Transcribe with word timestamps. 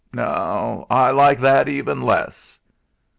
"No; 0.11 0.87
I 0.89 1.11
like 1.11 1.41
that 1.41 1.69
even 1.69 2.01
less." 2.01 2.59